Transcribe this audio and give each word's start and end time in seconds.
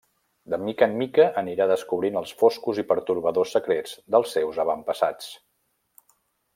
De 0.51 0.57
mica 0.61 0.85
en 0.91 0.95
mica, 1.01 1.25
anirà 1.41 1.67
descobrint 1.73 2.17
els 2.23 2.33
foscos 2.41 2.81
i 2.83 2.87
pertorbadors 2.93 3.55
secrets 3.59 3.97
dels 4.17 4.35
seus 4.39 4.63
avantpassats. 4.67 5.33